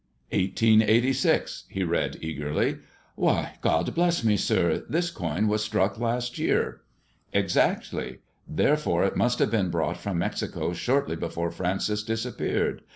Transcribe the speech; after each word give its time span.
*' 0.15 0.31
Eighteen 0.31 0.81
eighty 0.81 1.13
six," 1.13 1.65
he 1.69 1.83
read 1.83 2.17
eagerly." 2.21 2.79
Why! 3.15 3.59
God 3.61 3.93
bless 3.93 4.23
me, 4.23 4.35
sir 4.35 4.77
I 4.77 4.81
This 4.89 5.11
coin 5.11 5.47
was 5.47 5.63
struck 5.63 5.99
last 5.99 6.39
year."" 6.39 6.81
Exactly 7.33 8.17
1 8.47 8.55
Therefore 8.55 9.03
it 9.03 9.15
must 9.15 9.37
have 9.37 9.51
been 9.51 9.69
brought 9.69 9.97
from 9.97 10.17
Alexico 10.19 10.73
shortly 10.73 11.15
before 11.15 11.51
Francis 11.51 12.01
disappeared. 12.01 12.81